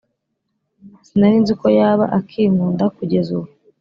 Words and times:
Sinarinziko 1.07 1.65
yaba 1.79 2.05
akinkunda 2.17 2.85
kugeza 2.95 3.29
ubu 3.37 3.49